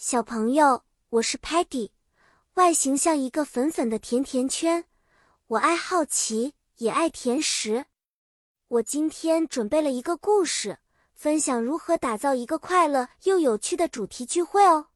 [0.00, 1.90] 小朋友，我是 Patty，
[2.54, 4.84] 外形像一个粉粉的甜甜圈。
[5.48, 7.86] 我爱好奇，也爱甜食。
[8.68, 10.78] 我今天准备了一个故事，
[11.14, 14.86] 分享如何打造一个快乐又有趣的主题聚会哦。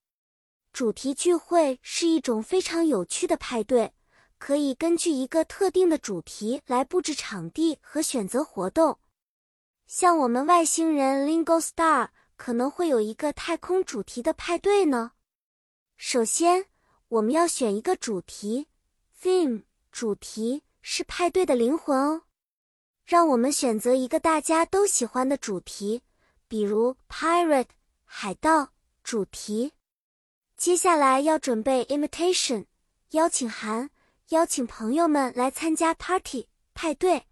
[0.72, 3.93] 主题聚会是一种非常有趣的派对，
[4.39, 9.00] 可以根据一个特定的主题来布置场地和选择活动。
[9.89, 12.11] 像我们外星人 Lingo Star。
[12.43, 15.12] 可能会有一个太空主题的派对呢。
[15.96, 16.66] 首先，
[17.06, 18.66] 我们要选一个主题
[19.23, 19.62] ，theme。
[19.92, 22.23] 主题是派对的灵魂哦。
[23.05, 26.02] 让我们选择一个大家都喜欢的主题，
[26.48, 27.68] 比如 pirate
[28.05, 28.73] 海盗
[29.04, 29.74] 主题。
[30.56, 32.66] 接下来要准备 invitation
[33.10, 33.90] 邀请函，
[34.30, 37.29] 邀请朋友们来参加 party 派对。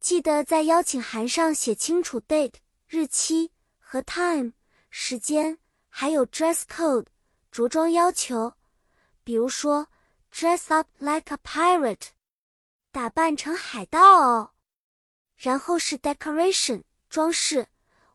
[0.00, 2.54] 记得在邀请函上写清楚 date
[2.88, 3.51] 日期。
[3.92, 4.54] 和 time
[4.88, 5.58] 时间，
[5.90, 7.08] 还有 dress code
[7.50, 8.54] 着装要求，
[9.22, 9.88] 比如说
[10.32, 12.06] dress up like a pirate
[12.90, 14.52] 打扮成海盗哦。
[15.36, 17.66] 然后是 decoration 装饰，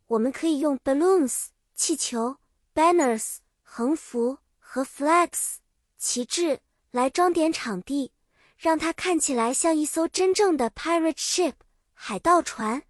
[0.08, 2.38] 我们可以用 balloons 气球、
[2.74, 5.58] banners 横幅和 flags
[5.96, 8.12] 旗帜来装点场地，
[8.58, 11.54] 让它看起来像一艘真正的 pirate ship
[11.94, 12.82] 海盗船。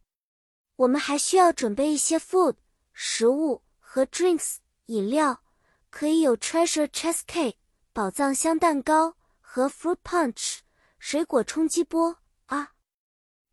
[0.78, 2.56] 我们还需要准备一些 food。
[3.00, 4.56] 食物和 drinks
[4.88, 5.44] 饮料
[5.92, 7.58] 可以有 treasure chest cake
[7.94, 10.62] 宝藏箱蛋糕和 fruit punch
[10.98, 12.17] 水果冲击波
[12.48, 12.73] 啊。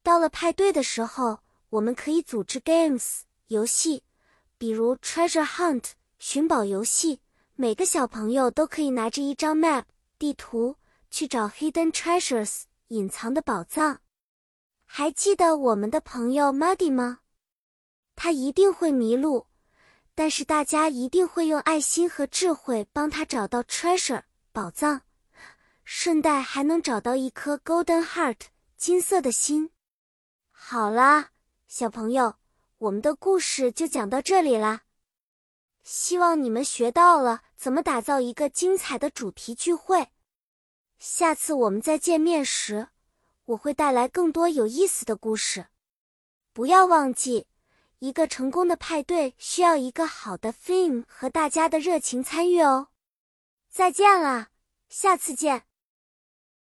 [0.03, 4.05] 到了派对的时候，我们可以组织 games 游戏，
[4.56, 7.20] 比如 treasure hunt 寻宝游戏，
[7.55, 9.84] 每个小朋友都可以拿着一张 map
[10.19, 10.77] 地图
[11.11, 14.01] 去找 hidden treasures 隐藏的宝藏。
[14.86, 17.19] 还记得我们的朋友 Muddy 吗？
[18.25, 19.48] 他一定会迷路，
[20.14, 25.03] 但是大家一定会用爱心和智慧帮他找到 treasure 宝藏，
[25.84, 28.39] 顺带还能找到一颗 golden heart
[28.78, 29.72] 金色的心。
[30.51, 31.33] 好啦，
[31.68, 32.36] 小朋友，
[32.79, 34.85] 我们的故事就讲到这里啦。
[35.83, 40.08] 希望你们学到了怎么打造一个精彩的主题聚会。
[40.98, 42.89] 下次我们再见面时，
[43.45, 45.67] 我会带来更多有意思的故事。
[46.55, 47.46] 不要忘记。
[48.05, 52.89] 一个成功的派对需要一个好的 theme 和大家的热情参与哦。
[53.70, 54.48] 再见了，
[54.91, 55.63] 下次见。